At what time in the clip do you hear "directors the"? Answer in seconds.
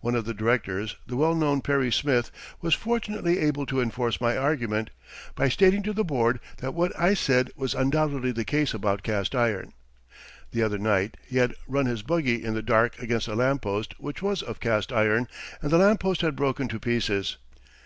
0.32-1.16